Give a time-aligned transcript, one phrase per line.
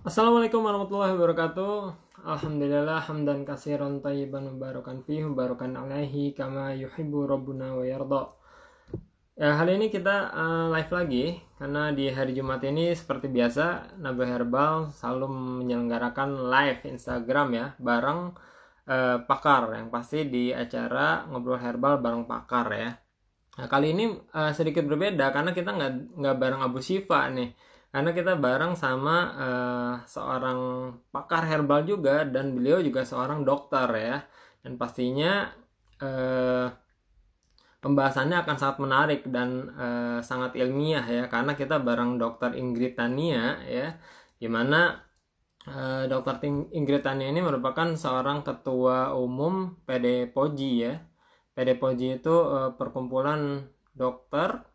[0.00, 1.92] Assalamualaikum warahmatullahi wabarakatuh.
[2.24, 8.32] Alhamdulillah hamdan kasiran tayyiban mubarakan fi mubarakan alaihi kama yuhibbu rabbuna wa yarda.
[9.36, 11.24] Ya, hari ini kita uh, live lagi
[11.60, 15.28] karena di hari Jumat ini seperti biasa Nabi Herbal selalu
[15.68, 18.32] menyelenggarakan live Instagram ya bareng
[18.88, 22.96] uh, pakar yang pasti di acara ngobrol herbal bareng pakar ya.
[23.60, 25.92] Nah, kali ini uh, sedikit berbeda karena kita nggak
[26.24, 27.52] nggak bareng Abu Sifa nih
[27.90, 30.58] karena kita bareng sama uh, seorang
[31.10, 34.16] pakar herbal juga dan beliau juga seorang dokter ya.
[34.62, 35.50] Dan pastinya
[35.98, 36.70] uh,
[37.82, 41.26] pembahasannya akan sangat menarik dan uh, sangat ilmiah ya.
[41.26, 43.98] Karena kita bareng dokter Ingrid Tania ya
[44.38, 44.94] di mana
[45.66, 50.94] uh, dokter Ingrid Tania ini merupakan seorang ketua umum PD Poji ya.
[51.58, 53.66] PD Poji itu uh, perkumpulan
[53.98, 54.69] dokter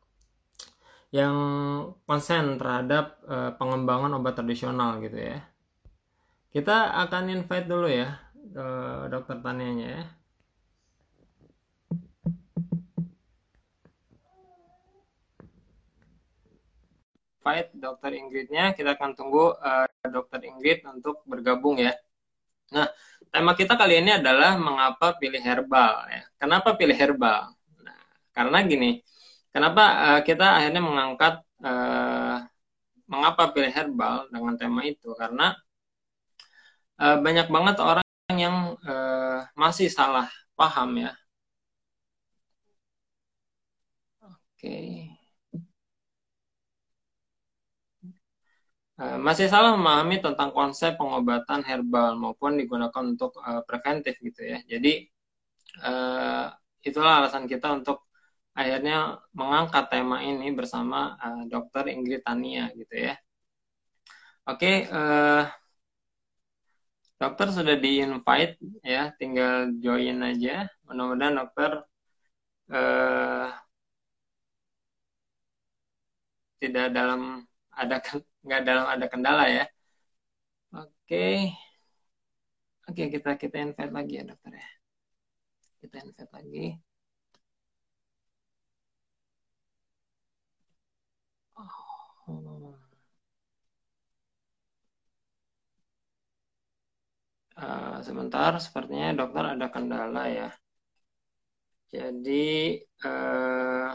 [1.16, 1.38] yang
[2.04, 5.40] konsen terhadap uh, pengembangan obat tradisional gitu ya.
[6.52, 8.20] Kita akan invite dulu ya
[8.52, 10.04] uh, dokter Tanianya ya.
[17.46, 21.96] Invite dokter Ingridnya, kita akan tunggu uh, dokter Ingrid untuk bergabung ya.
[22.74, 22.90] Nah,
[23.30, 26.26] tema kita kali ini adalah mengapa pilih herbal ya.
[26.42, 27.54] Kenapa pilih herbal?
[27.86, 28.00] Nah,
[28.34, 29.06] karena gini,
[29.56, 32.44] Kenapa uh, kita akhirnya mengangkat uh,
[33.08, 35.16] mengapa pilih herbal dengan tema itu?
[35.16, 35.56] Karena
[37.00, 38.04] uh, banyak banget orang
[38.36, 40.28] yang uh, masih salah
[40.60, 41.12] paham ya.
[44.22, 44.36] Oke.
[44.60, 44.88] Okay.
[49.28, 54.58] Masih salah memahami tentang konsep pengobatan herbal maupun digunakan untuk uh, preventif gitu ya.
[54.72, 55.04] Jadi
[55.84, 56.48] uh,
[56.88, 58.08] itulah alasan kita untuk
[58.60, 63.14] akhirnya mengangkat tema ini bersama uh, Dokter Ingrid Tania gitu ya.
[64.50, 65.42] Oke, uh,
[67.22, 68.54] dokter sudah di invite
[68.86, 70.70] ya, tinggal join aja.
[70.86, 71.72] Mudah-mudahan dokter
[72.72, 73.46] uh,
[76.62, 77.22] tidak dalam
[77.82, 77.96] ada
[78.46, 79.66] nggak dalam ada kendala ya.
[80.76, 81.52] Oke,
[82.90, 84.68] oke kita kita invite lagi ya dokter ya.
[85.82, 86.66] Kita invite lagi.
[97.64, 100.48] Uh, sebentar, sepertinya dokter ada kendala ya.
[101.94, 102.34] Jadi,
[103.06, 103.90] uh,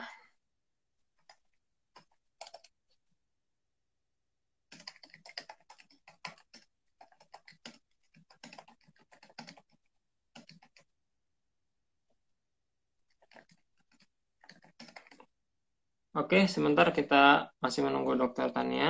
[16.21, 17.17] Oke, sebentar kita
[17.63, 18.89] masih menunggu dokter Tania.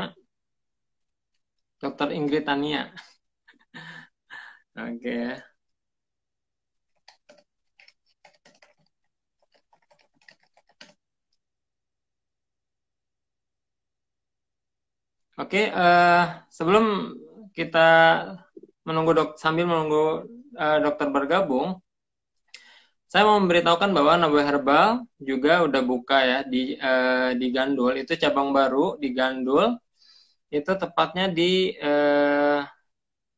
[1.83, 2.83] Dokter Ingrid Tania.
[4.81, 5.43] Oke.
[15.41, 16.21] Oke, uh,
[16.53, 16.85] sebelum
[17.57, 17.81] kita
[18.85, 21.81] menunggu dok sambil menunggu uh, dokter bergabung,
[23.09, 28.13] saya mau memberitahukan bahwa Nabai Herbal juga udah buka ya di uh, di Gandul itu
[28.21, 29.81] cabang baru di Gandul
[30.53, 32.20] itu tepatnya di uh,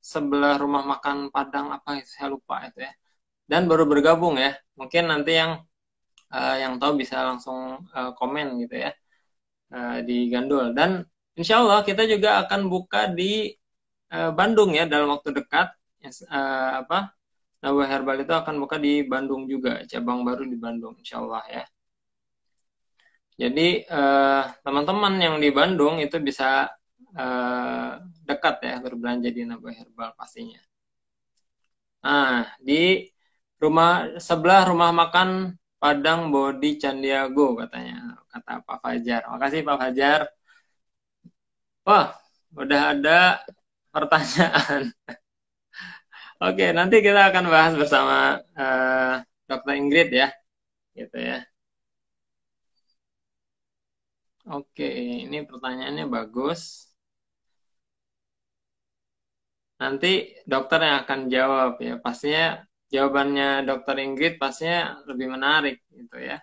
[0.03, 2.93] sebelah rumah makan Padang apa saya lupa itu ya.
[3.47, 4.59] Dan baru bergabung ya.
[4.75, 5.63] Mungkin nanti yang
[6.35, 8.91] uh, yang tahu bisa langsung uh, komen gitu ya
[9.73, 10.75] uh, di Gandul.
[10.75, 13.57] Dan Insya Allah kita juga akan buka di
[14.12, 15.73] uh, Bandung ya dalam waktu dekat.
[16.03, 17.15] Uh, apa
[17.62, 21.65] Nawa Herbal itu akan buka di Bandung juga, cabang baru di Bandung, insya Allah ya.
[23.39, 23.87] Jadi
[24.67, 26.75] teman-teman yang di Bandung itu bisa
[27.21, 27.91] eh,
[28.28, 30.61] dekat ya berbelanja di Nawa Herbal pastinya.
[32.05, 32.73] Nah, di
[33.62, 33.91] rumah
[34.28, 35.28] sebelah rumah makan
[35.83, 37.95] Padang Bodi Candiago katanya,
[38.31, 39.21] kata Pak Fajar.
[39.33, 40.21] Makasih Pak Fajar.
[41.87, 42.06] Wah,
[42.61, 43.11] udah ada
[43.94, 44.82] pertanyaan.
[46.44, 48.14] Oke, nanti kita akan bahas bersama
[48.59, 49.75] uh, Dr.
[49.81, 50.26] Ingrid ya,
[50.99, 51.37] gitu ya.
[54.56, 54.85] Oke,
[55.25, 56.92] ini pertanyaannya bagus.
[59.82, 62.62] Nanti dokter yang akan jawab ya, pastinya
[62.94, 63.99] jawabannya Dr.
[63.99, 66.38] Ingrid pastinya lebih menarik gitu ya.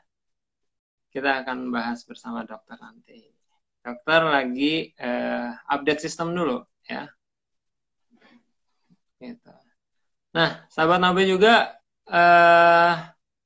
[1.07, 3.31] Kita akan bahas bersama dokter nanti.
[3.79, 7.07] Dokter lagi uh, update sistem dulu ya.
[9.23, 9.53] Gitu.
[10.35, 11.79] Nah, sahabat Nabi juga
[12.11, 12.91] uh,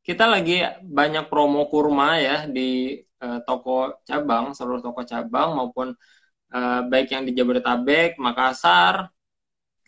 [0.01, 5.93] kita lagi banyak promo kurma ya di uh, toko cabang, seluruh toko cabang maupun
[6.49, 9.13] uh, baik yang di Jabodetabek, Makassar,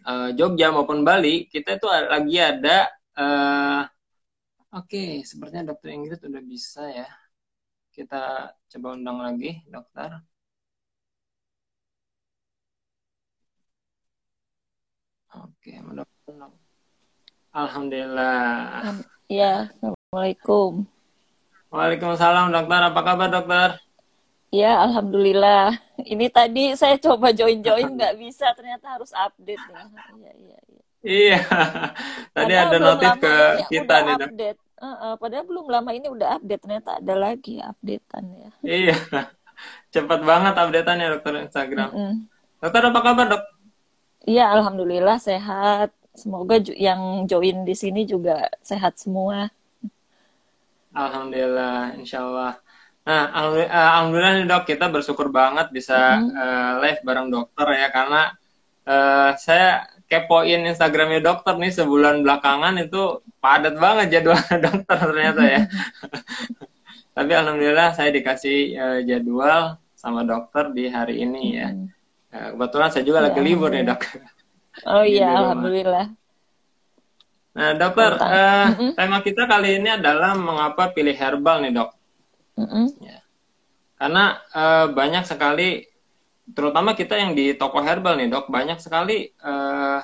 [0.06, 3.82] uh, Jogja maupun Bali, kita itu lagi ada uh,
[4.74, 7.10] oke, okay, sepertinya dokter Ingrid udah bisa ya.
[7.96, 10.20] Kita coba undang lagi, dokter.
[15.36, 16.52] Oke, mudah-mudahan.
[17.56, 19.00] Alhamdulillah.
[19.32, 20.84] Ya, Assalamualaikum.
[21.72, 22.82] Waalaikumsalam, dokter.
[22.92, 23.85] Apa kabar, dokter?
[24.56, 25.76] Ya, alhamdulillah.
[26.00, 29.84] Ini tadi saya coba join-join nggak bisa, ternyata harus update ya.
[30.16, 30.82] Iya, iya, iya.
[31.06, 31.40] Iya.
[32.36, 33.36] Tadi padahal ada notif ke
[33.70, 34.60] kita nih, update.
[34.76, 38.50] Uh, uh, padahal belum lama ini udah update, ternyata ada lagi updatean ya.
[38.64, 38.98] Iya.
[39.94, 41.90] Cepat banget updateannya dokter Instagram.
[41.92, 42.16] Mm -hmm.
[42.64, 43.44] Dokter apa kabar, Dok?
[44.26, 45.94] Iya, alhamdulillah sehat.
[46.16, 49.52] Semoga yang join di sini juga sehat semua.
[50.96, 52.65] Alhamdulillah, insya Allah.
[53.06, 53.30] Nah,
[53.70, 56.42] alhamdulillah, nih dok, kita bersyukur banget bisa mm -hmm.
[56.42, 58.34] uh, live bareng dokter ya, karena
[58.90, 65.62] uh, saya kepoin Instagramnya dokter nih sebulan belakangan itu padat banget jadwal dokter ternyata ya.
[67.16, 71.70] Tapi alhamdulillah saya dikasih uh, jadwal sama dokter di hari ini ya.
[71.74, 71.88] Mm.
[72.34, 74.02] Ya, kebetulan saya juga ya, lagi libur nih dok.
[74.84, 76.06] Oh iya, alhamdulillah.
[77.56, 78.90] Nah dokter, uh, mm -hmm.
[79.00, 81.95] tema kita kali ini adalah mengapa pilih herbal nih dok.
[82.56, 82.86] Mm -hmm.
[83.04, 83.20] ya.
[83.96, 85.88] Karena uh, banyak sekali,
[86.52, 90.04] terutama kita yang di toko herbal nih dok, banyak sekali uh,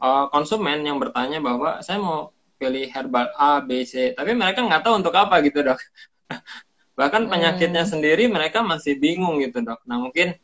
[0.00, 4.84] uh, konsumen yang bertanya bahwa saya mau pilih herbal A, B, C, tapi mereka nggak
[4.84, 5.80] tahu untuk apa gitu dok.
[7.00, 7.90] Bahkan penyakitnya mm.
[7.96, 9.80] sendiri mereka masih bingung gitu dok.
[9.88, 10.36] Nah mungkin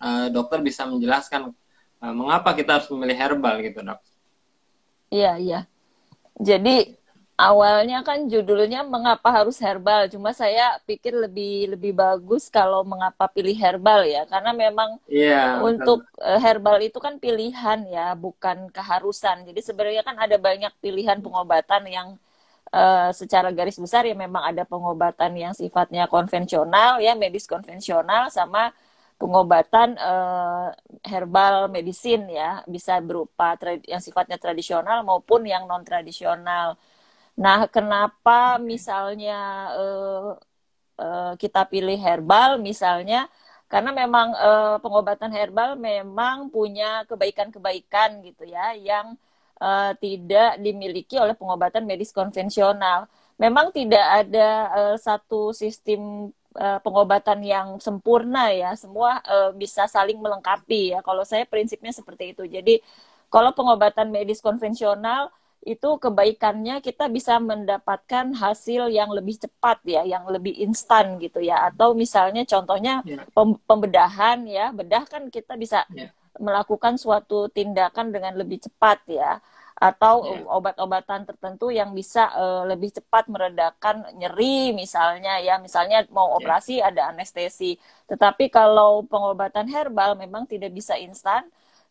[0.00, 1.52] uh, dokter bisa menjelaskan
[2.00, 4.00] uh, mengapa kita harus memilih herbal gitu dok?
[5.12, 5.60] Iya iya.
[6.40, 6.96] Jadi
[7.48, 10.00] awalnya kan judulnya mengapa harus herbal.
[10.12, 16.04] Cuma saya pikir lebih lebih bagus kalau mengapa pilih herbal ya, karena memang yeah, untuk
[16.04, 16.28] betul.
[16.30, 19.36] Eh, herbal itu kan pilihan ya, bukan keharusan.
[19.48, 22.08] Jadi sebenarnya kan ada banyak pilihan pengobatan yang
[22.72, 28.72] uh, secara garis besar ya memang ada pengobatan yang sifatnya konvensional ya, medis konvensional sama
[29.20, 30.72] pengobatan uh,
[31.04, 33.52] herbal medicine ya bisa berupa
[33.84, 36.76] yang sifatnya tradisional maupun yang non tradisional.
[37.40, 39.32] Nah, kenapa misalnya
[39.80, 40.28] uh,
[41.00, 43.16] uh, kita pilih herbal misalnya?
[43.70, 49.16] Karena memang uh, pengobatan herbal memang punya kebaikan-kebaikan gitu ya yang
[49.62, 53.08] uh, tidak dimiliki oleh pengobatan medis konvensional.
[53.40, 58.76] Memang tidak ada uh, satu sistem uh, pengobatan yang sempurna ya.
[58.76, 61.00] Semua uh, bisa saling melengkapi ya.
[61.00, 62.44] Kalau saya prinsipnya seperti itu.
[62.44, 62.84] Jadi
[63.32, 70.24] kalau pengobatan medis konvensional itu kebaikannya kita bisa mendapatkan hasil yang lebih cepat ya, yang
[70.24, 71.68] lebih instan gitu ya.
[71.68, 73.28] Atau misalnya contohnya yeah.
[73.68, 76.08] pembedahan ya, bedah kan kita bisa yeah.
[76.40, 79.40] melakukan suatu tindakan dengan lebih cepat ya
[79.80, 80.44] atau yeah.
[80.44, 86.36] obat-obatan tertentu yang bisa uh, lebih cepat meredakan nyeri misalnya ya misalnya mau iya.
[86.36, 86.92] operasi yeah.
[86.92, 91.48] ada anestesi tetapi kalau pengobatan herbal memang tidak bisa instan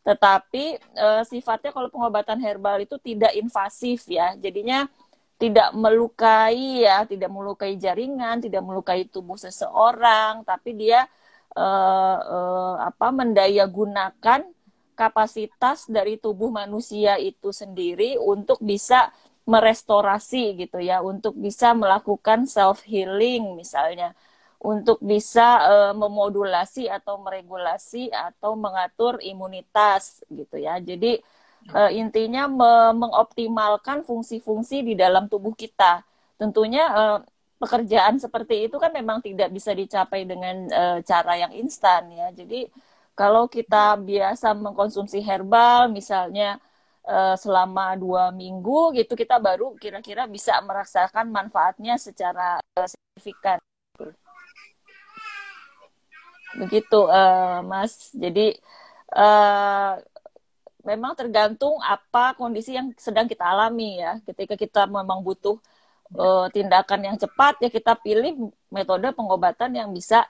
[0.10, 4.34] tetapi uh, sifatnya kalau pengobatan herbal itu tidak invasif ya.
[4.42, 4.90] Jadinya
[5.40, 11.08] tidak melukai ya tidak melukai jaringan tidak melukai tubuh seseorang tapi dia
[11.56, 14.44] uh, uh, apa mendaya gunakan
[15.00, 19.16] kapasitas dari tubuh manusia itu sendiri untuk bisa
[19.50, 24.14] merestorasi gitu ya, untuk bisa melakukan self healing misalnya,
[24.60, 30.76] untuk bisa uh, memodulasi atau meregulasi atau mengatur imunitas gitu ya.
[30.84, 31.24] Jadi
[31.72, 36.04] uh, intinya me mengoptimalkan fungsi-fungsi di dalam tubuh kita.
[36.36, 37.18] Tentunya uh,
[37.60, 42.28] pekerjaan seperti itu kan memang tidak bisa dicapai dengan uh, cara yang instan ya.
[42.36, 42.68] Jadi
[43.16, 46.60] kalau kita biasa mengkonsumsi herbal, misalnya
[47.04, 53.60] uh, selama dua minggu gitu, kita baru kira-kira bisa merasakan manfaatnya secara uh, signifikan.
[56.60, 58.12] Begitu, uh, Mas.
[58.12, 58.60] Jadi
[59.16, 59.96] uh,
[60.84, 64.20] memang tergantung apa kondisi yang sedang kita alami ya.
[64.28, 65.56] Ketika kita memang butuh
[66.20, 70.28] uh, tindakan yang cepat, ya kita pilih metode pengobatan yang bisa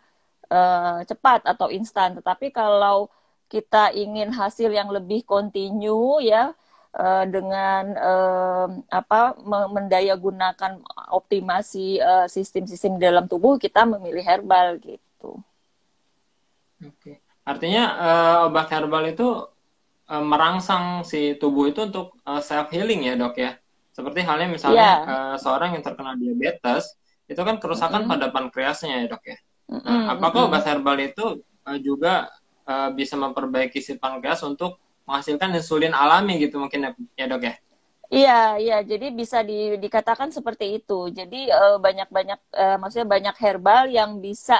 [0.54, 2.14] uh, cepat atau instan.
[2.22, 3.10] Tetapi kalau
[3.50, 6.54] kita ingin hasil yang lebih kontinu ya
[7.30, 10.82] dengan uh, apa mendaya gunakan
[11.14, 15.38] optimasi sistem-sistem uh, dalam tubuh kita memilih herbal gitu.
[16.86, 17.20] Oke.
[17.44, 19.28] Artinya uh, obat herbal itu
[20.08, 23.58] uh, merangsang si tubuh itu untuk uh, self healing ya, Dok ya.
[23.92, 24.98] Seperti halnya misalnya yeah.
[25.06, 26.96] uh, seorang yang terkena diabetes
[27.30, 28.22] itu kan kerusakan mm -hmm.
[28.22, 29.38] pada pankreasnya ya, Dok ya.
[29.70, 32.34] Nah, apakah obat herbal itu uh, juga
[32.66, 37.56] uh, bisa memperbaiki si pankreas untuk menghasilkan insulin alami gitu mungkin ya, ya dok ya?
[38.10, 38.78] Iya, iya.
[38.82, 41.14] Jadi bisa di, dikatakan seperti itu.
[41.14, 44.58] Jadi banyak-banyak, uh, uh, maksudnya banyak herbal yang bisa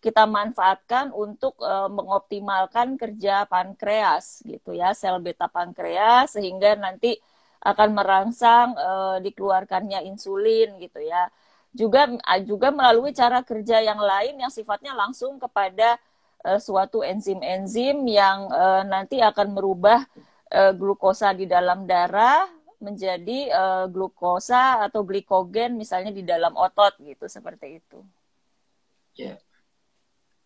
[0.00, 7.20] kita manfaatkan untuk uh, mengoptimalkan kerja pankreas gitu ya, sel beta pankreas sehingga nanti
[7.60, 11.28] akan merangsang uh, dikeluarkannya insulin gitu ya.
[11.70, 12.08] Juga
[12.42, 16.00] juga melalui cara kerja yang lain yang sifatnya langsung kepada
[16.48, 20.02] uh, suatu enzim-enzim yang uh, nanti akan merubah
[20.50, 22.48] uh, glukosa di dalam darah
[22.80, 28.00] menjadi uh, glukosa atau glikogen misalnya di dalam otot gitu seperti itu.
[29.20, 29.36] Yeah.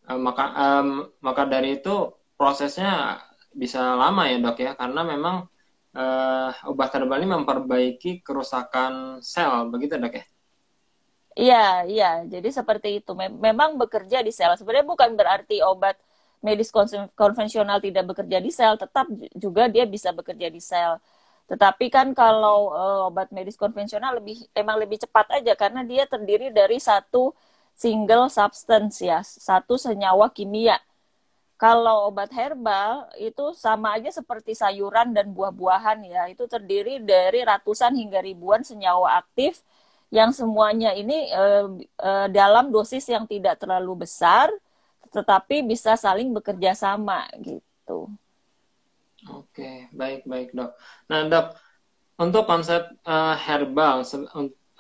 [0.04, 3.24] Uh, maka um, maka dari itu prosesnya
[3.56, 4.72] bisa lama ya dok ya.
[4.76, 5.48] Karena memang
[5.96, 9.72] uh, obat herbal ini memperbaiki kerusakan sel.
[9.72, 10.24] Begitu dok ya?
[11.34, 12.10] Iya iya.
[12.28, 13.16] Jadi seperti itu.
[13.16, 14.52] Memang bekerja di sel.
[14.60, 15.96] Sebenarnya bukan berarti obat
[16.44, 16.68] medis
[17.16, 18.76] konvensional tidak bekerja di sel.
[18.76, 21.00] Tetap juga dia bisa bekerja di sel.
[21.48, 25.56] Tetapi kan kalau uh, obat medis konvensional lebih emang lebih cepat aja.
[25.56, 27.32] Karena dia terdiri dari satu
[27.74, 30.78] single substance ya, satu senyawa kimia.
[31.54, 37.94] Kalau obat herbal itu sama aja seperti sayuran dan buah-buahan ya, itu terdiri dari ratusan
[37.94, 39.62] hingga ribuan senyawa aktif
[40.10, 41.66] yang semuanya ini eh,
[42.02, 44.50] eh, dalam dosis yang tidak terlalu besar,
[45.14, 48.10] tetapi bisa saling bekerja sama gitu.
[49.30, 50.76] Oke, baik baik dok.
[51.08, 51.56] Nah dok,
[52.20, 54.04] untuk konsep uh, herbal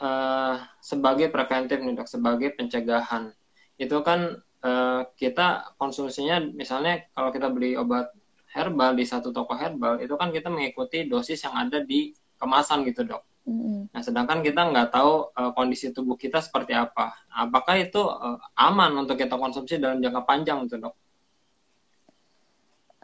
[0.00, 3.30] uh, sebagai preventif nih dok, sebagai pencegahan.
[3.76, 8.10] Itu kan uh, kita konsumsinya misalnya kalau kita beli obat
[8.54, 13.02] herbal di satu toko herbal itu kan kita mengikuti dosis yang ada di kemasan gitu
[13.02, 13.22] dok.
[13.44, 13.92] Mm.
[13.92, 17.12] Nah sedangkan kita nggak tahu uh, kondisi tubuh kita seperti apa.
[17.28, 20.94] Apakah itu uh, aman untuk kita konsumsi dalam jangka panjang gitu dok?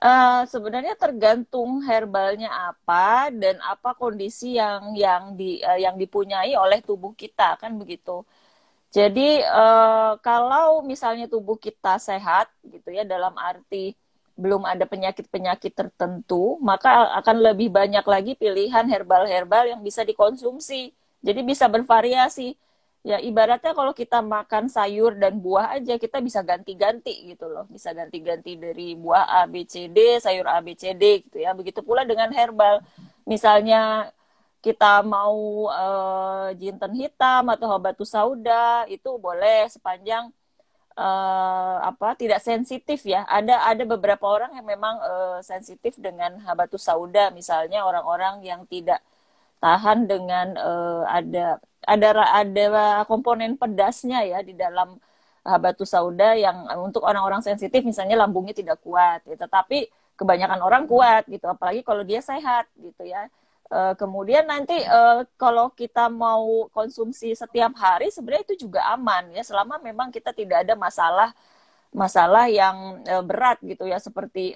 [0.00, 6.80] Uh, sebenarnya tergantung herbalnya apa dan apa kondisi yang yang di uh, yang dipunyai oleh
[6.80, 8.24] tubuh kita kan begitu.
[8.88, 13.92] Jadi uh, kalau misalnya tubuh kita sehat gitu ya dalam arti
[14.40, 20.96] belum ada penyakit-penyakit tertentu, maka akan lebih banyak lagi pilihan herbal-herbal yang bisa dikonsumsi.
[21.20, 22.56] Jadi bisa bervariasi
[23.00, 27.64] ya ibaratnya kalau kita makan sayur dan buah aja kita bisa ganti-ganti gitu loh.
[27.72, 31.56] Bisa ganti-ganti dari buah A B C D sayur A B C D gitu ya.
[31.56, 32.84] Begitu pula dengan herbal.
[33.24, 34.12] Misalnya
[34.60, 40.28] kita mau uh, jinten hitam atau habatus sauda itu boleh sepanjang
[41.00, 43.24] uh, apa tidak sensitif ya.
[43.24, 47.32] Ada ada beberapa orang yang memang uh, sensitif dengan habatus sauda.
[47.32, 49.00] Misalnya orang-orang yang tidak
[49.64, 55.00] tahan dengan uh, ada ada ada komponen pedasnya ya di dalam
[55.44, 59.36] habatus sauda yang untuk orang-orang sensitif misalnya lambungnya tidak kuat ya.
[59.40, 59.88] tetapi
[60.20, 61.48] kebanyakan orang kuat gitu.
[61.48, 63.24] Apalagi kalau dia sehat gitu ya.
[63.72, 64.76] E, kemudian nanti
[65.40, 69.40] kalau kita mau konsumsi setiap hari sebenarnya itu juga aman ya.
[69.40, 71.32] Selama memang kita tidak ada masalah
[71.90, 73.96] masalah yang berat gitu ya.
[73.96, 74.52] Seperti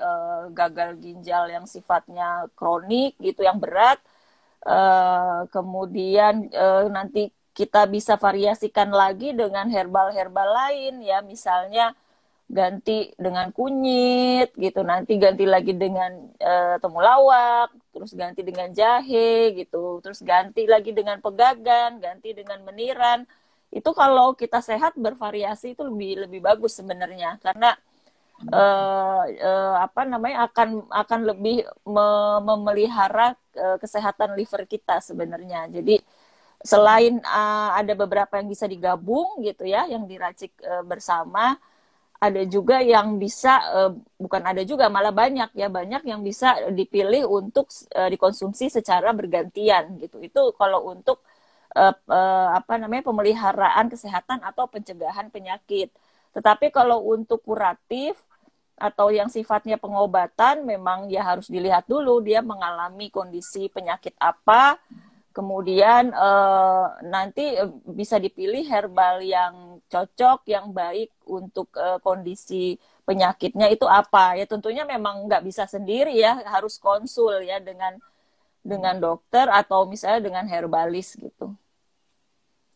[0.52, 3.96] gagal ginjal yang sifatnya kronik gitu yang berat
[4.64, 11.20] Uh, kemudian uh, nanti kita bisa variasikan lagi dengan herbal-herbal lain ya.
[11.20, 11.92] Misalnya
[12.48, 14.80] ganti dengan kunyit gitu.
[14.80, 20.00] Nanti ganti lagi dengan uh, temulawak terus ganti dengan jahe gitu.
[20.00, 23.28] Terus ganti lagi dengan pegagan ganti dengan meniran.
[23.68, 27.36] Itu kalau kita sehat bervariasi itu lebih lebih bagus sebenarnya.
[27.44, 27.76] Karena
[28.50, 32.06] uh, apa namanya akan akan lebih me
[32.42, 35.70] memelihara uh, kesehatan liver kita sebenarnya.
[35.70, 36.02] Jadi
[36.64, 41.60] selain uh, ada beberapa yang bisa digabung gitu ya, yang diracik uh, bersama,
[42.24, 47.28] ada juga yang bisa uh, bukan ada juga malah banyak ya banyak yang bisa dipilih
[47.28, 50.24] untuk uh, dikonsumsi secara bergantian gitu.
[50.24, 51.20] Itu kalau untuk
[51.76, 55.92] uh, uh, apa namanya pemeliharaan kesehatan atau pencegahan penyakit.
[56.34, 58.18] Tetapi kalau untuk kuratif
[58.74, 64.76] atau yang sifatnya pengobatan memang ya harus dilihat dulu dia mengalami kondisi penyakit apa.
[65.34, 73.70] Kemudian eh, nanti eh, bisa dipilih herbal yang cocok yang baik untuk eh, kondisi penyakitnya
[73.70, 74.34] itu apa.
[74.34, 77.98] Ya tentunya memang nggak bisa sendiri ya harus konsul ya dengan
[78.64, 81.54] dengan dokter atau misalnya dengan herbalis gitu.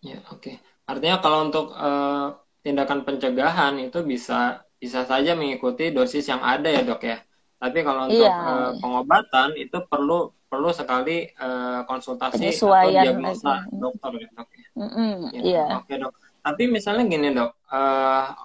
[0.04, 0.46] Ya oke.
[0.46, 0.56] Okay.
[0.88, 2.32] artinya kalau untuk uh,
[2.68, 7.24] tindakan pencegahan itu bisa bisa saja mengikuti dosis yang ada ya dok ya.
[7.56, 8.36] Tapi kalau untuk iya.
[8.36, 13.72] uh, pengobatan itu perlu perlu sekali uh, konsultasi atau diagnosa lagi.
[13.72, 14.48] dokter ya dok.
[14.52, 14.66] Ya.
[14.76, 15.64] Mm -hmm, ya, iya.
[15.80, 16.12] Oke dok.
[16.44, 18.36] Tapi misalnya gini dok, uh,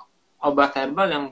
[0.48, 1.26] obat herbal yang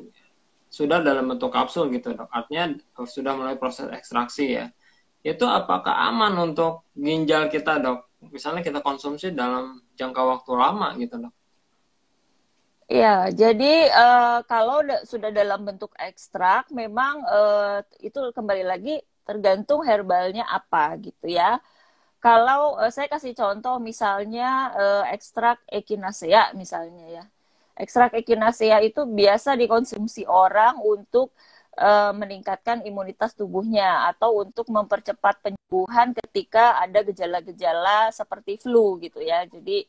[0.68, 2.28] sudah dalam bentuk kapsul gitu dok.
[2.28, 2.76] Artinya
[3.08, 4.66] sudah mulai proses ekstraksi ya.
[5.24, 8.12] Itu apakah aman untuk ginjal kita dok?
[8.30, 11.34] Misalnya kita konsumsi dalam jangka waktu lama gitu dok.
[12.90, 20.44] Ya, jadi uh, kalau sudah dalam bentuk ekstrak, memang uh, itu kembali lagi tergantung herbalnya
[20.58, 21.64] apa gitu ya.
[22.24, 24.44] Kalau uh, saya kasih contoh misalnya
[24.76, 27.24] uh, ekstrak echinacea misalnya ya.
[27.80, 31.28] Ekstrak echinacea itu biasa dikonsumsi orang untuk
[31.80, 39.46] uh, meningkatkan imunitas tubuhnya atau untuk mempercepat penyembuhan ketika ada gejala-gejala seperti flu gitu ya.
[39.48, 39.88] Jadi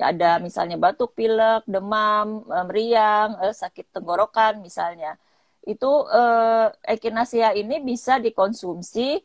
[0.00, 5.20] ada misalnya batuk pilek, demam, meriang, eh, sakit tenggorokan misalnya.
[5.62, 9.20] Itu eh, echinacea ini bisa dikonsumsi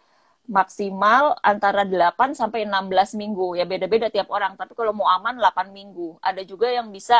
[0.47, 3.55] maksimal antara 8 sampai 16 minggu.
[3.59, 6.19] Ya beda-beda tiap orang, tapi kalau mau aman 8 minggu.
[6.19, 7.15] Ada juga yang bisa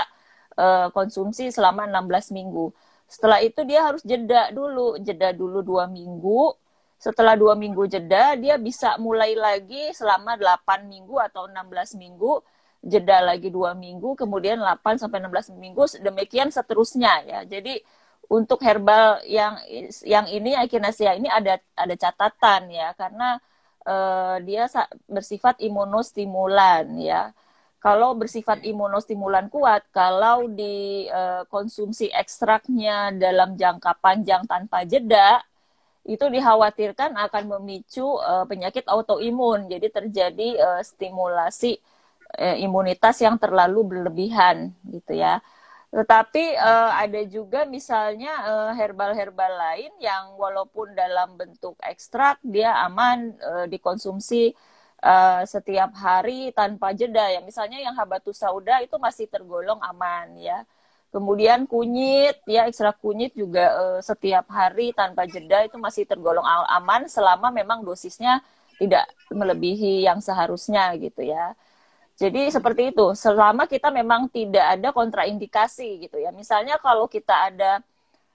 [0.60, 2.72] eh, konsumsi selama 16 minggu.
[3.08, 6.52] Setelah itu dia harus jeda dulu, jeda dulu dua minggu.
[7.00, 12.42] Setelah dua minggu jeda, dia bisa mulai lagi selama 8 minggu atau 16 minggu
[12.84, 17.40] jeda lagi dua minggu, kemudian 8 sampai 16 minggu, demikian seterusnya ya.
[17.44, 17.82] Jadi
[18.28, 19.56] untuk herbal yang
[20.04, 23.40] yang ini echinacea ini ada ada catatan ya karena
[23.88, 24.68] uh, dia
[25.08, 27.32] bersifat imunostimulan ya.
[27.78, 35.46] Kalau bersifat imunostimulan kuat, kalau dikonsumsi uh, ekstraknya dalam jangka panjang tanpa jeda,
[36.04, 39.70] itu dikhawatirkan akan memicu uh, penyakit autoimun.
[39.70, 41.78] Jadi terjadi uh, stimulasi
[42.36, 45.40] eh, imunitas yang terlalu berlebihan gitu ya.
[45.94, 53.34] Tetapi eh, ada juga misalnya eh, herbal-herbal lain yang walaupun dalam bentuk ekstrak dia aman
[53.40, 54.52] eh, dikonsumsi
[55.04, 57.40] eh, setiap hari tanpa jeda ya.
[57.44, 60.64] Misalnya yang habatus sauda itu masih tergolong aman ya.
[61.14, 66.44] Kemudian kunyit ya ekstrak kunyit juga eh, setiap hari tanpa jeda itu masih tergolong
[66.78, 68.44] aman selama memang dosisnya
[68.78, 71.56] tidak melebihi yang seharusnya gitu ya.
[72.18, 76.34] Jadi seperti itu, selama kita memang tidak ada kontraindikasi gitu ya.
[76.34, 77.72] Misalnya kalau kita ada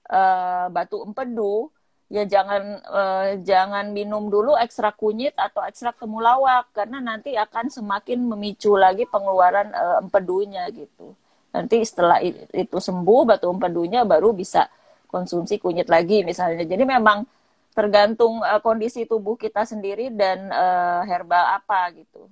[0.07, 1.67] uh, batu empedu,
[2.07, 8.23] ya jangan uh, jangan minum dulu ekstrak kunyit atau ekstrak temulawak karena nanti akan semakin
[8.23, 11.11] memicu lagi pengeluaran uh, empedunya gitu.
[11.51, 14.71] Nanti setelah itu sembuh batu empedunya baru bisa
[15.11, 16.63] konsumsi kunyit lagi misalnya.
[16.63, 17.27] Jadi memang
[17.75, 22.31] tergantung uh, kondisi tubuh kita sendiri dan uh, herbal apa gitu.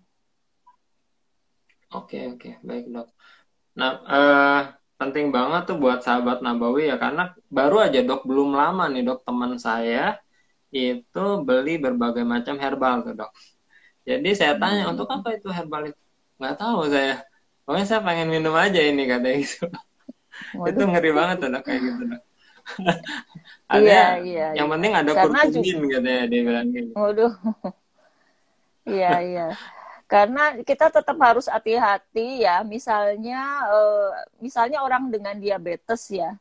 [1.92, 3.08] Oke, oke, baik dok.
[3.76, 4.60] Nah, eh,
[4.96, 9.28] penting banget tuh buat sahabat Nabawi ya, karena baru aja dok, belum lama nih dok,
[9.28, 10.16] teman saya
[10.72, 13.32] itu beli berbagai macam herbal tuh dok.
[14.08, 14.92] Jadi saya tanya, hmm.
[14.96, 16.02] untuk apa itu herbal itu?
[16.40, 17.16] Nggak tahu saya.
[17.68, 19.68] Pokoknya saya pengen minum aja ini katanya gitu.
[20.72, 22.24] itu ngeri banget tuh dok, kayak gitu dok.
[23.74, 24.74] ada iya, iya, yang iya.
[24.78, 26.92] penting ada kurkumin katanya dia bilang gitu.
[26.96, 27.34] Waduh.
[28.88, 29.48] Iya, iya
[30.12, 32.68] karena kita tetap harus hati-hati ya.
[32.68, 34.12] Misalnya uh,
[34.44, 36.36] misalnya orang dengan diabetes ya.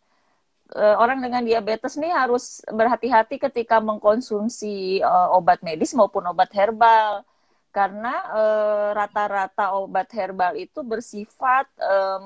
[0.74, 7.22] Uh, orang dengan diabetes nih harus berhati-hati ketika mengkonsumsi uh, obat medis maupun obat herbal.
[7.70, 8.10] Karena
[8.90, 11.70] rata-rata obat herbal itu bersifat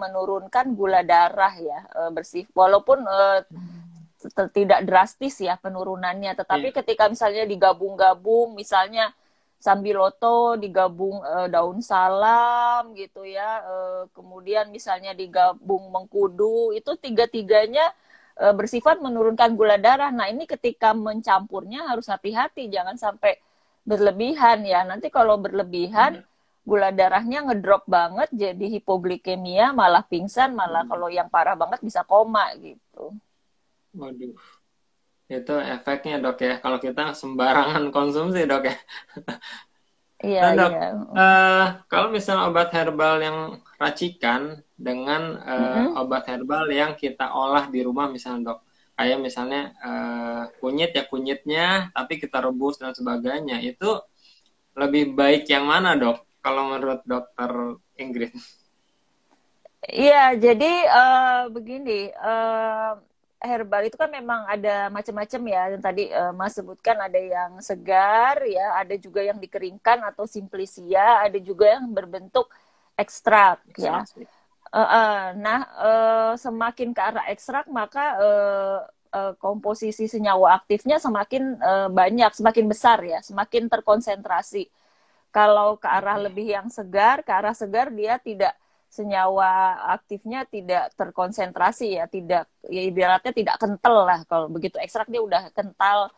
[0.00, 1.84] menurunkan gula darah ya.
[2.16, 3.04] Bersif walaupun
[4.56, 6.32] tidak drastis ya penurunannya.
[6.32, 6.76] Tetapi yeah.
[6.80, 9.12] ketika misalnya digabung-gabung misalnya
[9.64, 17.88] sambiloto digabung uh, daun salam gitu ya uh, kemudian misalnya digabung mengkudu itu tiga-tiganya
[18.44, 23.40] uh, bersifat menurunkan gula darah nah ini ketika mencampurnya harus hati-hati jangan sampai
[23.88, 26.68] berlebihan ya nanti kalau berlebihan hmm.
[26.68, 30.92] gula darahnya ngedrop banget jadi hipoglikemia malah pingsan malah hmm.
[30.92, 33.16] kalau yang parah banget bisa koma gitu
[33.96, 34.36] waduh
[35.40, 36.54] itu efeknya dok ya.
[36.62, 38.76] Kalau kita sembarangan konsumsi dok ya.
[40.24, 40.88] Iya nah, dok iya.
[41.12, 43.38] Uh, kalau misalnya obat herbal yang
[43.76, 46.00] racikan dengan uh, mm-hmm.
[46.00, 48.58] obat herbal yang kita olah di rumah misalnya dok.
[48.94, 54.00] Kayak misalnya uh, kunyit ya kunyitnya tapi kita rebus dan sebagainya itu
[54.78, 56.24] lebih baik yang mana dok?
[56.40, 57.50] Kalau menurut dokter
[58.00, 58.32] Ingrid.
[59.84, 62.96] Iya jadi uh, begini uh,
[63.44, 65.62] herbal itu kan memang ada macam-macam ya.
[65.76, 71.22] Yang tadi uh, Mas sebutkan ada yang segar ya ada juga yang dikeringkan atau simplisia
[71.22, 72.48] ada juga yang berbentuk
[72.96, 74.02] ekstrak ya.
[74.74, 78.78] Uh, uh, nah uh, semakin ke arah ekstrak maka uh,
[79.14, 84.66] uh, komposisi senyawa aktifnya semakin uh, banyak semakin besar ya semakin terkonsentrasi.
[85.34, 88.54] Kalau ke arah lebih yang segar ke arah segar dia tidak
[88.94, 89.50] senyawa
[89.98, 95.50] aktifnya tidak terkonsentrasi ya, tidak ya ibaratnya tidak kental lah kalau begitu ekstrak dia udah
[95.50, 96.14] kental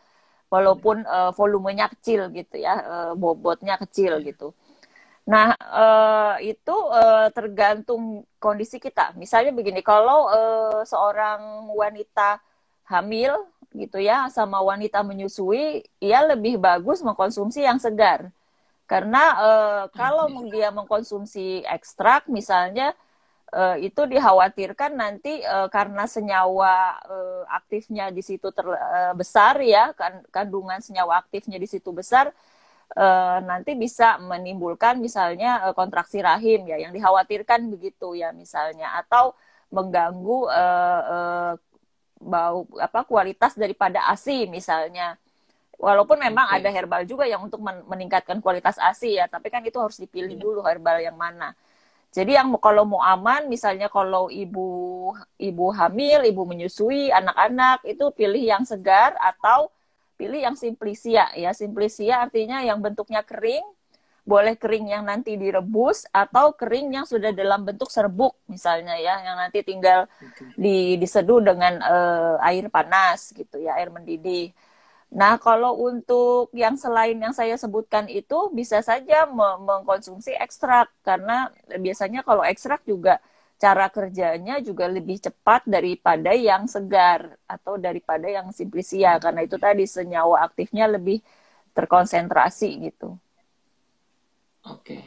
[0.53, 4.53] walaupun uh, volumenya kecil gitu ya, uh, bobotnya kecil gitu.
[5.27, 9.11] Nah, uh, itu uh, tergantung kondisi kita.
[9.19, 12.39] Misalnya begini, kalau uh, seorang wanita
[12.87, 13.35] hamil
[13.75, 18.31] gitu ya sama wanita menyusui, ya lebih bagus mengkonsumsi yang segar
[18.87, 22.95] karena uh, kalau dia mengkonsumsi ekstrak misalnya
[23.51, 29.91] uh, itu dikhawatirkan nanti uh, karena senyawa uh, aktifnya di situ ter, uh, besar ya
[29.91, 32.31] kan, kandungan senyawa aktifnya di situ besar
[32.95, 38.95] uh, nanti bisa menimbulkan misalnya uh, kontraksi rahim ya yang dikhawatirkan begitu ya misalnya.
[38.95, 39.35] Atau
[39.67, 41.53] mengganggu uh, uh,
[42.17, 45.19] bau apa kualitas daripada ASI misalnya
[45.77, 46.57] Walaupun memang okay.
[46.57, 50.41] ada herbal juga yang untuk meningkatkan kualitas ASI ya, tapi kan itu harus dipilih yeah.
[50.41, 51.53] dulu herbal yang mana.
[52.09, 58.41] Jadi yang kalau mau aman, misalnya kalau ibu ibu hamil, ibu menyusui anak-anak itu pilih
[58.41, 59.69] yang segar atau
[60.17, 61.53] pilih yang simplisia ya.
[61.53, 63.61] Simplisia artinya yang bentuknya kering,
[64.25, 69.37] boleh kering yang nanti direbus atau kering yang sudah dalam bentuk serbuk misalnya ya, yang
[69.37, 70.09] nanti tinggal
[70.57, 74.49] di diseduh dengan uh, air panas gitu ya, air mendidih.
[75.07, 81.47] Nah, kalau untuk yang selain yang saya sebutkan itu bisa saja mengkonsumsi ekstrak karena
[81.79, 83.23] biasanya kalau ekstrak juga
[83.57, 89.87] cara kerjanya juga lebih cepat daripada yang segar atau daripada yang simplisia karena itu tadi
[89.89, 91.23] senyawa aktifnya lebih
[91.73, 93.17] terkonsentrasi gitu.
[94.67, 95.01] Oke.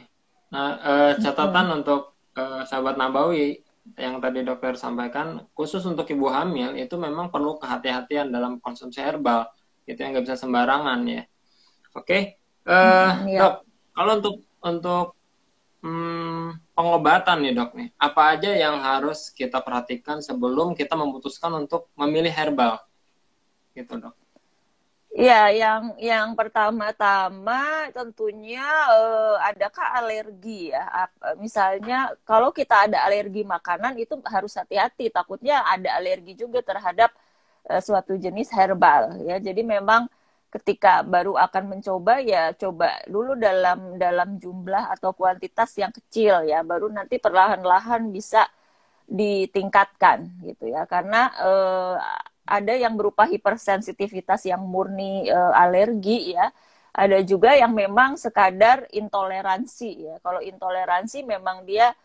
[0.51, 1.77] Nah, eh, catatan hmm.
[1.79, 3.61] untuk eh, sahabat Nabawi
[3.97, 9.47] yang tadi dokter sampaikan khusus untuk ibu hamil itu memang perlu kehati-hatian dalam konsumsi herbal
[9.85, 11.23] gitu yang nggak bisa sembarangan ya
[11.95, 12.21] oke okay.
[12.67, 13.39] uh, eh, hmm, iya.
[13.41, 13.55] dok
[13.91, 15.07] kalau untuk untuk
[15.81, 21.89] hmm, pengobatan nih dok nih apa aja yang harus kita perhatikan sebelum kita memutuskan untuk
[21.97, 22.79] memilih herbal
[23.73, 24.15] gitu dok
[25.11, 28.63] Ya, yang yang pertama-tama tentunya
[28.95, 30.87] eh, adakah alergi ya?
[31.35, 37.11] Misalnya kalau kita ada alergi makanan itu harus hati-hati, takutnya ada alergi juga terhadap
[37.69, 39.37] uh, suatu jenis herbal ya.
[39.37, 40.07] Jadi memang
[40.51, 46.63] ketika baru akan mencoba ya coba dulu dalam dalam jumlah atau kuantitas yang kecil ya.
[46.65, 48.47] Baru nanti perlahan-lahan bisa
[49.09, 50.87] ditingkatkan gitu ya.
[50.87, 51.95] Karena uh,
[52.47, 56.49] ada yang berupa hipersensitivitas yang murni uh, alergi ya.
[56.91, 60.15] Ada juga yang memang sekadar intoleransi ya.
[60.19, 61.95] Kalau intoleransi memang dia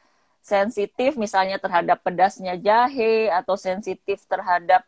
[0.46, 4.86] sensitif misalnya terhadap pedasnya jahe atau sensitif terhadap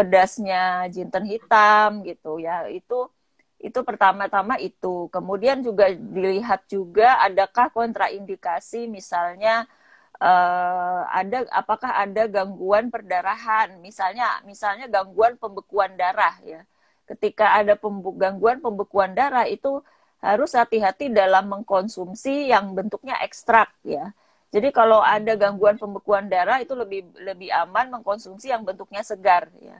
[0.00, 2.40] pedasnya jinten hitam gitu.
[2.40, 3.12] Ya itu
[3.60, 5.12] itu pertama-tama itu.
[5.12, 9.68] Kemudian juga dilihat juga adakah kontraindikasi misalnya
[10.16, 13.76] uh, ada apakah ada gangguan perdarahan?
[13.84, 16.64] Misalnya misalnya gangguan pembekuan darah ya.
[17.04, 19.84] Ketika ada pembu gangguan pembekuan darah itu
[20.24, 24.12] harus hati-hati dalam mengkonsumsi yang bentuknya ekstrak ya.
[24.50, 29.78] Jadi kalau ada gangguan pembekuan darah itu lebih lebih aman mengkonsumsi yang bentuknya segar ya.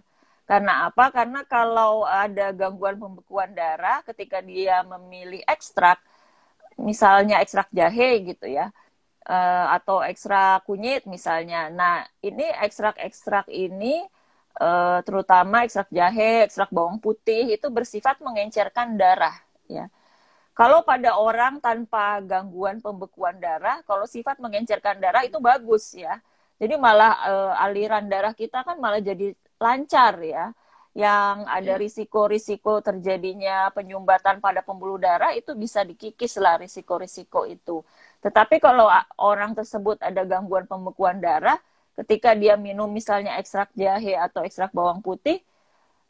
[0.51, 1.05] Karena apa?
[1.17, 5.99] Karena kalau ada gangguan pembekuan darah ketika dia memilih ekstrak
[6.89, 8.67] misalnya ekstrak jahe gitu ya
[9.31, 11.71] eh, atau ekstrak kunyit misalnya.
[11.71, 11.97] Nah,
[12.29, 14.03] ini ekstrak-ekstrak ini
[14.61, 19.37] eh, terutama ekstrak jahe, ekstrak bawang putih itu bersifat mengencerkan darah
[19.71, 19.87] ya.
[20.59, 26.21] Kalau pada orang tanpa gangguan pembekuan darah, kalau sifat mengencerkan darah itu bagus ya.
[26.61, 27.35] Jadi malah e,
[27.65, 30.51] aliran darah kita kan malah jadi lancar ya.
[30.91, 31.83] Yang ada iya.
[31.87, 37.87] risiko-risiko terjadinya penyumbatan pada pembuluh darah itu bisa dikikis lah risiko-risiko itu.
[38.19, 41.63] Tetapi kalau orang tersebut ada gangguan pembekuan darah,
[41.95, 45.39] ketika dia minum misalnya ekstrak jahe atau ekstrak bawang putih,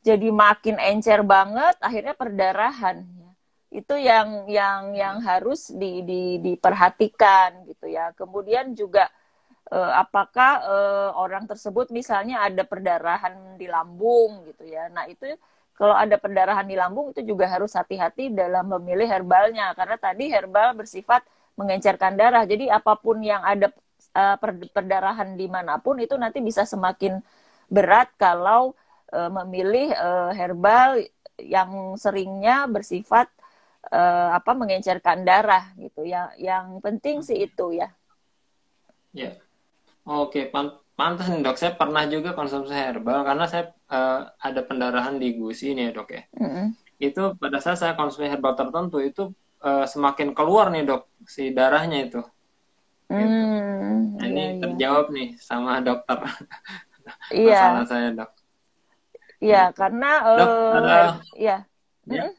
[0.00, 3.04] jadi makin encer banget, akhirnya perdarahan
[3.70, 8.16] itu yang yang yang harus di, di, diperhatikan gitu ya.
[8.16, 9.12] Kemudian juga
[9.72, 14.90] eh, apakah eh, orang tersebut misalnya ada perdarahan di lambung gitu ya.
[14.90, 15.26] Nah, itu
[15.78, 19.72] kalau ada perdarahan di lambung itu juga harus hati-hati dalam memilih herbalnya.
[19.78, 21.24] Karena tadi herbal bersifat
[21.56, 22.44] mengencerkan darah.
[22.44, 23.72] Jadi apa pun yang ada
[24.16, 24.36] eh,
[24.74, 27.22] perdarahan di mana pun itu nanti bisa semakin
[27.70, 28.74] berat kalau
[29.10, 29.90] memilih
[30.30, 31.02] herbal
[31.42, 33.26] yang seringnya bersifat
[33.90, 36.06] uh, apa mengencerkan darah gitu.
[36.06, 37.90] Ya yang penting sih itu ya.
[39.10, 39.34] Ya
[40.10, 40.40] oke
[40.98, 45.72] pantas nih dok saya pernah juga konsumsi herbal karena saya uh, ada pendarahan di gusi
[45.76, 46.66] nih ya dok ya mm -hmm.
[47.00, 49.22] itu pada saat saya konsumsi herbal tertentu itu
[49.64, 52.20] uh, semakin keluar nih dok si darahnya itu
[53.10, 54.60] Hmm, Nah, ini iya, iya.
[54.62, 56.14] terjawab nih sama dokter.
[57.34, 58.30] Iya, Masalah saya, Dok.
[59.42, 59.78] iya, Gitu.
[59.82, 60.94] karena Dok, eh, ada
[61.34, 61.56] ya,
[62.06, 62.32] ya, Mm-mm.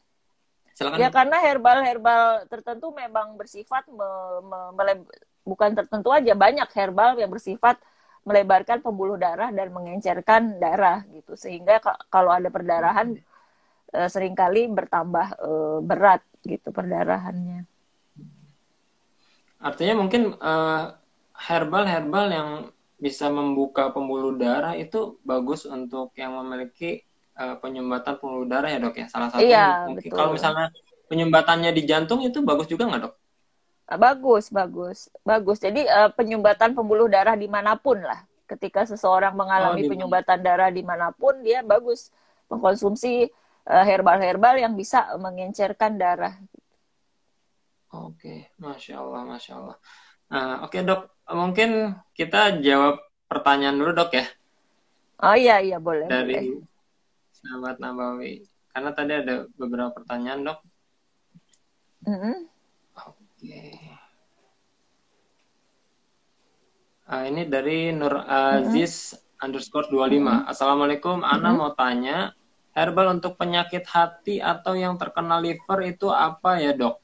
[0.72, 0.96] silakan.
[0.96, 1.12] ya Dok.
[1.12, 5.04] karena herbal-herbal tertentu memang bersifat me- me-
[5.50, 7.76] bukan tertentu aja banyak herbal yang bersifat
[8.28, 13.18] melebarkan pembuluh darah dan mengencerkan darah gitu sehingga ka- kalau ada perdarahan
[13.96, 17.66] eh, sering kali bertambah eh, berat gitu perdarahannya.
[19.68, 20.80] Artinya mungkin eh,
[21.46, 22.48] herbal-herbal yang
[23.04, 24.96] bisa membuka pembuluh darah itu
[25.30, 26.86] bagus untuk yang memiliki
[27.40, 29.06] eh, penyumbatan pembuluh darah ya dok ya.
[29.14, 30.18] Salah satunya Iya, mungkin betul.
[30.18, 30.64] kalau misalnya
[31.10, 33.14] penyumbatannya di jantung itu bagus juga nggak dok?
[33.90, 35.58] Ah, Bagus, bagus, bagus.
[35.60, 38.24] Jadi eh, penyumbatan pembuluh darah di mana pun lah.
[38.50, 42.08] Ketika seseorang mengalami Oh, penyumbatan darah di mana pun, dia bagus
[42.50, 43.28] mengkonsumsi
[43.68, 46.34] eh, herbal-herbal yang bisa mengencerkan darah.
[48.06, 49.76] Oke, masya Allah, masya Allah.
[50.32, 51.00] Nah, oke dok,
[51.42, 51.70] mungkin
[52.18, 52.94] kita jawab
[53.30, 54.24] pertanyaan dulu dok ya
[55.26, 56.42] Oh iya iya boleh boleh.
[56.42, 56.60] dari
[57.38, 58.32] sahabat Nabawi.
[58.72, 60.58] Karena tadi ada beberapa pertanyaan dok.
[62.06, 62.46] Mm-mm.
[62.46, 62.51] Oke.
[67.12, 70.46] Ah, ini dari Nur Aziz underscore 25.
[70.46, 72.32] Assalamualaikum, Ana mau tanya,
[72.72, 77.02] herbal untuk penyakit hati atau yang terkena liver itu apa ya dok?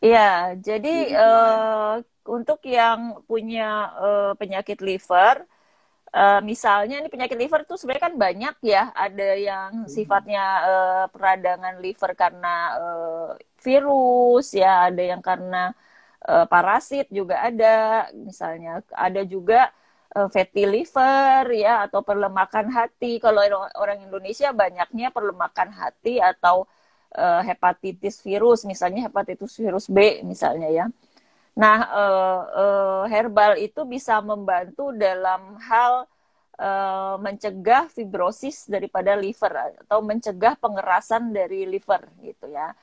[0.00, 1.94] Iya, jadi eh,
[2.24, 5.44] untuk yang punya eh, penyakit liver,
[6.14, 8.94] eh, misalnya ini penyakit liver tuh sebenarnya kan banyak ya.
[8.96, 13.30] Ada yang sifatnya eh, peradangan liver karena eh,
[13.66, 14.88] virus, ya.
[14.88, 15.72] Ada yang karena
[16.28, 18.08] eh, parasit juga ada.
[18.14, 19.70] Misalnya ada juga
[20.16, 23.18] eh, fatty liver ya atau perlemakan hati.
[23.24, 23.40] Kalau
[23.82, 26.66] orang- Indonesia banyaknya perlemakan hati atau
[27.16, 30.86] eh, hepatitis virus, misalnya hepatitis virus B misalnya ya.
[31.58, 36.06] Nah, eh, eh, herbal itu bisa membantu dalam hal
[37.24, 42.76] mencegah fibrosis daripada liver atau mencegah pengerasan dari liver gitu ya.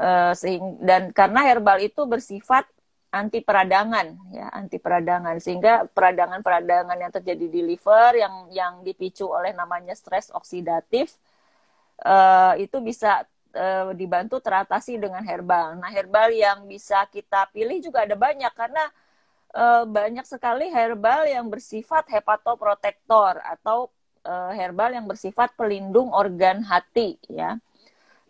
[0.00, 0.32] Eh,
[0.80, 2.64] dan karena herbal itu bersifat
[3.12, 9.52] anti peradangan ya, anti peradangan sehingga peradangan-peradangan yang terjadi di liver yang yang dipicu oleh
[9.52, 11.12] namanya stres oksidatif
[12.00, 15.76] eh, itu bisa eh, dibantu teratasi dengan herbal.
[15.76, 18.84] Nah, herbal yang bisa kita pilih juga ada banyak karena
[19.52, 23.92] eh, banyak sekali herbal yang bersifat hepatoprotektor atau
[24.24, 27.60] eh, herbal yang bersifat pelindung organ hati ya.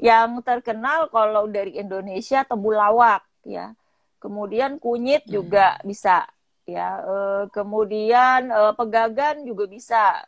[0.01, 3.77] Yang terkenal kalau dari Indonesia temulawak ya.
[4.17, 6.25] Kemudian kunyit juga bisa
[6.65, 7.05] ya.
[7.05, 10.25] Eh, kemudian eh, pegagan juga bisa.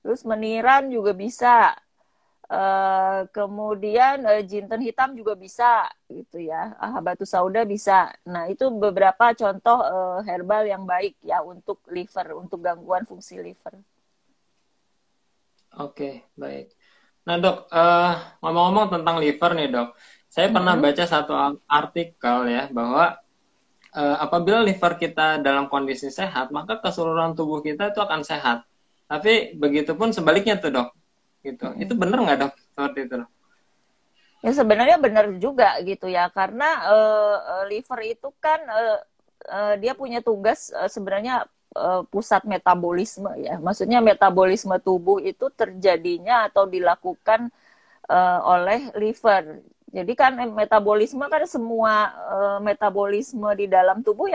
[0.00, 1.76] Terus meniran juga bisa.
[2.50, 6.72] Eh, kemudian eh, jinten hitam juga bisa gitu ya.
[6.80, 8.08] Ah, batu sauda bisa.
[8.24, 13.76] Nah, itu beberapa contoh eh, herbal yang baik ya untuk liver, untuk gangguan fungsi liver.
[15.78, 16.74] Oke, baik.
[17.26, 19.88] Nah dok, eh, ngomong-ngomong tentang liver nih dok,
[20.30, 21.32] saya pernah baca satu
[21.68, 23.18] artikel ya bahwa
[23.94, 28.64] eh, apabila liver kita dalam kondisi sehat, maka keseluruhan tubuh kita itu akan sehat.
[29.10, 30.88] Tapi begitu pun sebaliknya tuh dok,
[31.42, 31.66] gitu.
[31.82, 33.14] Itu benar nggak dok seperti itu?
[33.26, 33.30] Dok?
[34.40, 37.36] Ya sebenarnya benar juga gitu ya, karena eh,
[37.68, 38.98] liver itu kan eh,
[39.50, 41.44] eh, dia punya tugas eh, sebenarnya
[41.76, 43.56] eh, pusat metabolisme ya.
[43.62, 47.48] Maksudnya metabolisme tubuh itu terjadinya atau dilakukan
[48.10, 49.62] eh, oleh liver.
[49.90, 51.94] Jadi kan metabolisme kan semua
[52.34, 54.26] eh, metabolisme di dalam tubuh